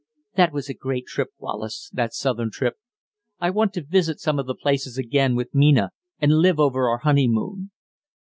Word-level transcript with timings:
"That 0.35 0.51
was 0.51 0.67
a 0.67 0.73
great 0.73 1.05
trip, 1.05 1.29
Wallace 1.37 1.91
that 1.93 2.11
southern 2.11 2.49
trip. 2.49 2.73
I 3.39 3.51
want 3.51 3.71
to 3.75 3.83
visit 3.83 4.19
some 4.19 4.39
of 4.39 4.47
the 4.47 4.55
places 4.55 4.97
again 4.97 5.35
with 5.35 5.53
Mina 5.53 5.91
and 6.17 6.39
live 6.39 6.59
over 6.59 6.89
our 6.89 6.97
honeymoon. 6.97 7.69